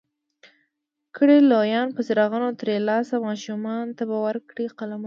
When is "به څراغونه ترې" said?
1.95-2.75